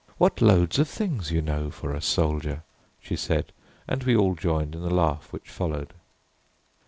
"What 0.17 0.41
loads 0.41 0.79
of 0.79 0.87
things 0.89 1.31
you 1.31 1.43
know 1.43 1.69
for 1.69 1.93
a 1.93 2.01
soldier," 2.01 2.63
she 2.99 3.15
said, 3.15 3.51
and 3.87 4.01
we 4.03 4.15
all 4.15 4.33
joined 4.33 4.73
in 4.73 4.81
the 4.81 4.89
laugh 4.89 5.31
which 5.31 5.47
followed. 5.47 5.93